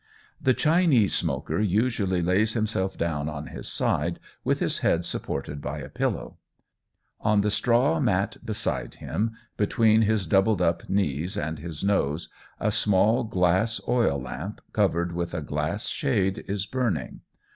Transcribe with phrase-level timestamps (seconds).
[0.41, 5.77] The Chinese smoker usually lays himself down on his side, with his head supported by
[5.77, 6.37] a pillow.
[7.19, 12.29] On the straw mat beside him, between his doubled up knees and his nose,
[12.59, 17.19] a small glass oil lamp, covered with a glass shade, is burning.